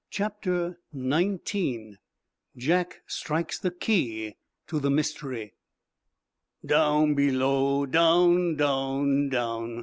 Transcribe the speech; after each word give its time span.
CHAPTER 0.09 0.79
XIX 0.97 1.93
JACK 2.57 3.01
STRIKES 3.05 3.59
THE 3.59 3.69
KEY 3.69 4.35
TO 4.65 4.79
THE 4.79 4.89
MYSTERY 4.89 5.53
"Down 6.65 7.13
below! 7.13 7.85
Down, 7.85 8.55
down, 8.55 9.29
down!" 9.29 9.79